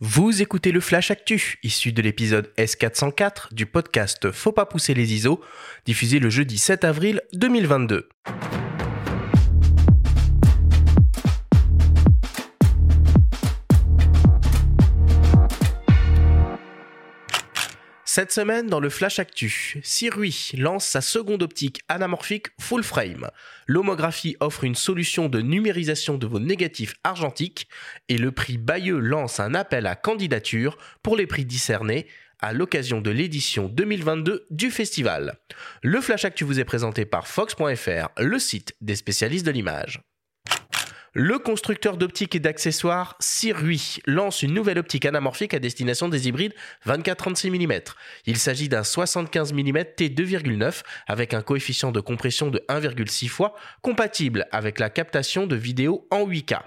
[0.00, 5.12] Vous écoutez le Flash Actu, issu de l'épisode S404 du podcast Faut pas pousser les
[5.12, 5.40] ISO,
[5.86, 8.08] diffusé le jeudi 7 avril 2022.
[18.18, 23.30] Cette semaine, dans le Flash Actu, Sirui lance sa seconde optique anamorphique full frame.
[23.68, 27.68] L'homographie offre une solution de numérisation de vos négatifs argentiques
[28.08, 32.08] et le prix Bayeux lance un appel à candidature pour les prix discernés
[32.40, 35.38] à l'occasion de l'édition 2022 du festival.
[35.84, 40.02] Le Flash Actu vous est présenté par Fox.fr, le site des spécialistes de l'image.
[41.14, 46.52] Le constructeur d'optique et d'accessoires Sirui lance une nouvelle optique anamorphique à destination des hybrides
[46.86, 47.80] 24-36 mm.
[48.26, 54.46] Il s'agit d'un 75 mm T2,9 avec un coefficient de compression de 1,6 fois compatible
[54.52, 56.58] avec la captation de vidéo en 8K.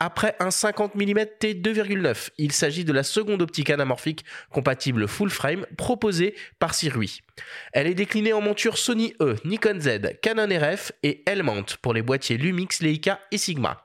[0.00, 5.66] Après un 50 mm T2,9, il s'agit de la seconde optique anamorphique compatible full frame
[5.76, 7.22] proposée par Sirui.
[7.72, 12.02] Elle est déclinée en monture Sony E, Nikon Z, Canon RF et Helmont pour les
[12.02, 13.84] boîtiers Lumix, Leica et Sigma.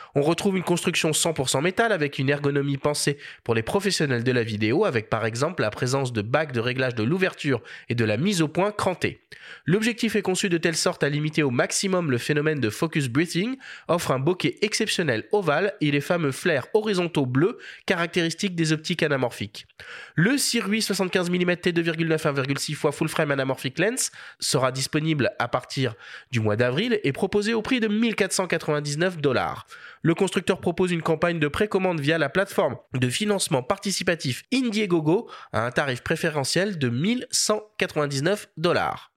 [0.15, 4.43] On retrouve une construction 100% métal avec une ergonomie pensée pour les professionnels de la
[4.43, 8.17] vidéo avec par exemple la présence de bacs de réglage de l'ouverture et de la
[8.17, 9.21] mise au point crantée.
[9.65, 13.57] L'objectif est conçu de telle sorte à limiter au maximum le phénomène de focus breathing,
[13.87, 19.67] offre un bokeh exceptionnel ovale et les fameux flares horizontaux bleus caractéristiques des optiques anamorphiques.
[20.15, 25.95] Le Sirui 75 mm t2,9 1,6 fois full frame anamorphic lens sera disponible à partir
[26.31, 29.67] du mois d'avril et proposé au prix de 1499 dollars.
[30.03, 35.65] Le constructeur propose une campagne de précommande via la plateforme de financement participatif Indiegogo à
[35.65, 39.11] un tarif préférentiel de 1199 dollars.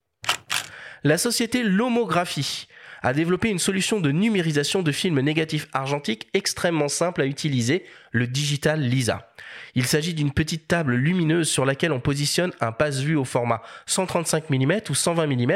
[1.03, 2.67] La société Lomographie
[3.03, 8.27] a développé une solution de numérisation de films négatifs argentiques extrêmement simple à utiliser, le
[8.27, 9.31] Digital Lisa.
[9.75, 14.49] Il s'agit d'une petite table lumineuse sur laquelle on positionne un passe-vue au format 135
[14.49, 15.53] mm ou 120 mm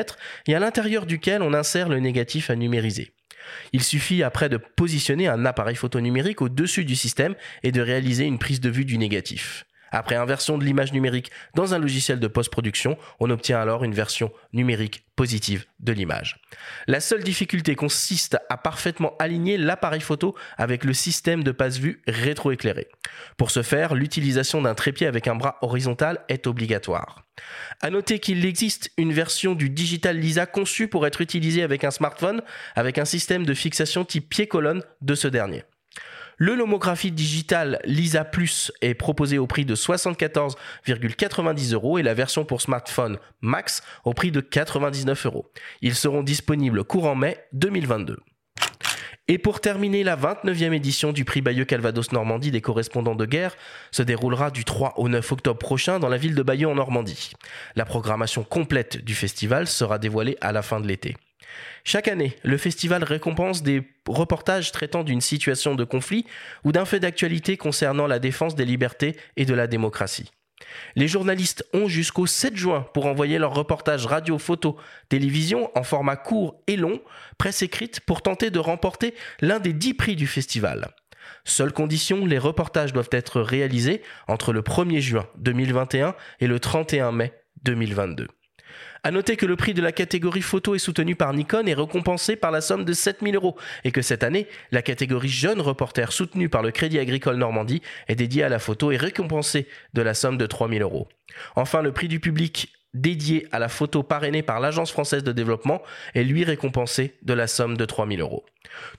[0.46, 3.12] et à l'intérieur duquel on insère le négatif à numériser.
[3.72, 8.24] Il suffit après de positionner un appareil photo numérique au-dessus du système et de réaliser
[8.24, 9.67] une prise de vue du négatif.
[9.90, 14.32] Après inversion de l'image numérique dans un logiciel de post-production, on obtient alors une version
[14.52, 16.40] numérique positive de l'image.
[16.86, 22.88] La seule difficulté consiste à parfaitement aligner l'appareil photo avec le système de passe-vue rétroéclairé.
[23.36, 27.24] Pour ce faire, l'utilisation d'un trépied avec un bras horizontal est obligatoire.
[27.80, 31.90] À noter qu'il existe une version du Digital Lisa conçue pour être utilisée avec un
[31.90, 32.42] smartphone
[32.74, 35.64] avec un système de fixation type pied-colonne de ce dernier.
[36.40, 42.44] Le lomographie digitale Lisa Plus est proposé au prix de 74,90 euros et la version
[42.44, 45.50] pour smartphone Max au prix de 99 euros.
[45.82, 48.20] Ils seront disponibles courant mai 2022.
[49.26, 53.56] Et pour terminer, la 29e édition du prix Bayeux Calvados Normandie des correspondants de guerre
[53.90, 57.32] se déroulera du 3 au 9 octobre prochain dans la ville de Bayeux en Normandie.
[57.74, 61.16] La programmation complète du festival sera dévoilée à la fin de l'été.
[61.84, 66.26] Chaque année, le festival récompense des reportages traitant d'une situation de conflit
[66.64, 70.30] ou d'un fait d'actualité concernant la défense des libertés et de la démocratie.
[70.96, 74.76] Les journalistes ont jusqu'au 7 juin pour envoyer leurs reportages radio, photo,
[75.08, 77.00] télévision en format court et long,
[77.38, 80.88] presse écrite, pour tenter de remporter l'un des 10 prix du festival.
[81.44, 87.12] Seule condition, les reportages doivent être réalisés entre le 1er juin 2021 et le 31
[87.12, 87.32] mai
[87.64, 88.28] 2022.
[89.04, 92.36] À noter que le prix de la catégorie photo est soutenu par Nikon et récompensé
[92.36, 96.48] par la somme de 7000 euros et que cette année, la catégorie jeune reporter soutenue
[96.48, 100.36] par le Crédit Agricole Normandie est dédiée à la photo et récompensée de la somme
[100.36, 101.08] de 3000 euros.
[101.54, 105.82] Enfin, le prix du public dédié à la photo parrainée par l'Agence française de développement
[106.14, 108.46] est lui récompensé de la somme de 3000 euros.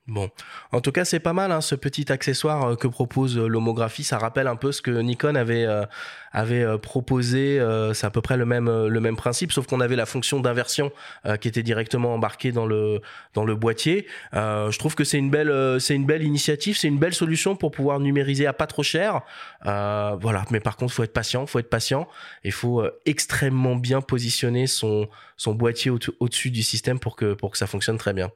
[0.07, 0.29] Bon,
[0.73, 4.03] en tout cas, c'est pas mal hein, ce petit accessoire euh, que propose euh, l'homographie.
[4.03, 5.85] Ça rappelle un peu ce que Nikon avait euh,
[6.33, 7.61] avait proposé.
[7.93, 10.93] c'est à peu près le même le même principe, sauf qu'on avait la fonction d'inversion
[11.41, 13.01] qui était directement embarquée dans le
[13.35, 14.07] dans le boîtier.
[14.33, 17.73] je trouve que c'est une belle c'est une belle initiative, c'est une belle solution pour
[17.73, 19.23] pouvoir numériser à pas trop cher.
[19.65, 22.07] voilà, mais par contre, faut être patient, faut être patient.
[22.45, 27.59] Il faut extrêmement bien positionner son son boîtier au-dessus du système pour que pour que
[27.59, 28.31] ça fonctionne très bien.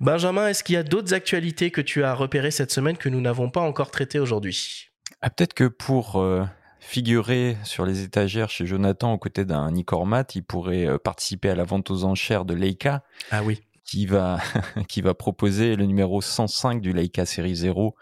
[0.00, 3.20] Benjamin, est-ce qu'il y a d'autres actualités que tu as repérées cette semaine que nous
[3.20, 4.90] n'avons pas encore traitées aujourd'hui?
[5.22, 6.44] Ah, Peut-être que pour euh,
[6.80, 11.54] figurer sur les étagères chez Jonathan aux côtés d'un Nicormat, il pourrait euh, participer à
[11.54, 13.04] la vente aux enchères de Leica.
[13.30, 13.62] Ah oui.
[13.84, 14.38] Qui va,
[14.88, 17.94] qui va proposer le numéro 105 du Leica série 0,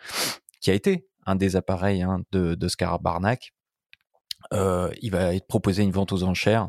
[0.60, 2.68] qui a été un des appareils hein, de, de
[3.00, 3.52] Barnack.
[4.52, 6.68] Euh, il va être proposé une vente aux enchères.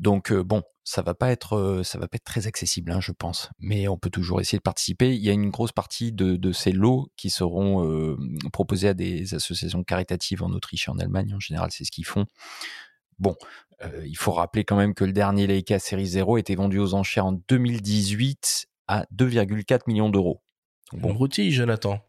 [0.00, 3.50] Donc bon, ça va pas être ça va pas être très accessible, hein, je pense.
[3.58, 5.14] Mais on peut toujours essayer de participer.
[5.14, 8.16] Il y a une grosse partie de, ces lots qui seront
[8.50, 11.34] proposés à des associations caritatives en Autriche et en Allemagne.
[11.34, 12.24] En général, c'est ce qu'ils font.
[13.18, 13.36] Bon,
[14.06, 17.26] il faut rappeler quand même que le dernier Leica Série 0 était vendu aux enchères
[17.26, 20.40] en 2018 à 2,4 millions d'euros.
[20.92, 22.00] Bon, broutille, Jonathan.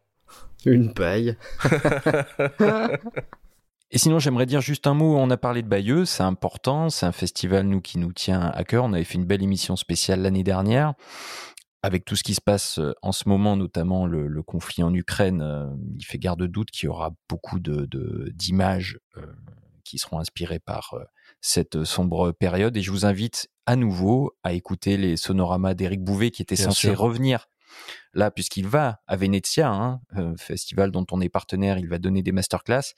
[0.65, 1.35] Une paille.
[3.93, 5.17] Et sinon, j'aimerais dire juste un mot.
[5.17, 6.89] On a parlé de Bayeux, c'est important.
[6.89, 8.85] C'est un festival, nous, qui nous tient à cœur.
[8.85, 10.93] On avait fait une belle émission spéciale l'année dernière.
[11.83, 15.41] Avec tout ce qui se passe euh, en ce moment, notamment le, conflit en Ukraine,
[15.41, 15.67] euh,
[15.97, 17.89] il fait garde de doute qu'il y aura beaucoup de,
[18.33, 19.25] d'images euh,
[19.83, 20.95] qui seront inspirées par
[21.41, 22.77] cette sombre période.
[22.77, 26.93] Et je vous invite à nouveau à écouter les sonoramas d'Éric Bouvet qui était censé
[26.93, 27.47] revenir
[28.13, 30.01] là, puisqu'il va à Venezia, hein,
[30.37, 32.93] festival dont on est partenaire, il va donner des masterclass.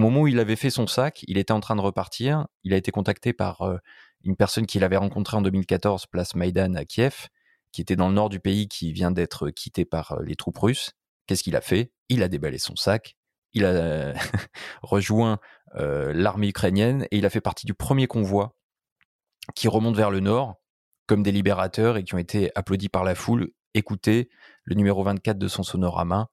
[0.00, 2.46] Au moment où il avait fait son sac, il était en train de repartir.
[2.64, 3.76] Il a été contacté par euh,
[4.24, 7.28] une personne qu'il avait rencontrée en 2014, place Maïdan à Kiev,
[7.70, 10.56] qui était dans le nord du pays, qui vient d'être quitté par euh, les troupes
[10.56, 10.92] russes.
[11.26, 11.92] Qu'est-ce qu'il a fait?
[12.08, 13.14] Il a déballé son sac,
[13.52, 14.14] il a
[14.82, 15.38] rejoint
[15.74, 18.56] euh, l'armée ukrainienne et il a fait partie du premier convoi
[19.54, 20.54] qui remonte vers le nord
[21.08, 23.50] comme des libérateurs et qui ont été applaudis par la foule.
[23.74, 24.30] Écoutez
[24.64, 26.30] le numéro 24 de son sonorama.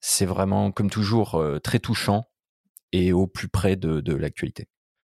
[0.00, 2.24] C'est vraiment, comme toujours, très touchant
[2.92, 4.68] et au plus près de, l'actualité.